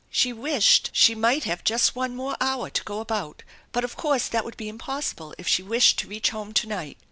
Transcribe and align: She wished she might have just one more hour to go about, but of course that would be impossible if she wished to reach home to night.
She 0.09 0.33
wished 0.33 0.89
she 0.93 1.13
might 1.13 1.43
have 1.43 1.63
just 1.63 1.95
one 1.95 2.15
more 2.15 2.35
hour 2.41 2.71
to 2.71 2.83
go 2.85 3.01
about, 3.01 3.43
but 3.71 3.83
of 3.83 3.95
course 3.95 4.27
that 4.29 4.43
would 4.43 4.57
be 4.57 4.67
impossible 4.67 5.35
if 5.37 5.47
she 5.47 5.61
wished 5.61 5.99
to 5.99 6.07
reach 6.07 6.31
home 6.31 6.53
to 6.53 6.65
night. 6.67 6.97